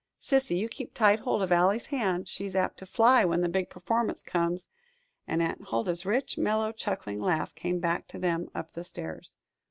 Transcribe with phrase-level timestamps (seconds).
[0.19, 3.69] Sissy, you keep tight hold of Ally's hand she's apt to fly when the big
[3.69, 4.67] performance comes;"
[5.27, 9.35] and Aunt Huldah's rich, mellow, chuckling laugh came back to them up the stairs.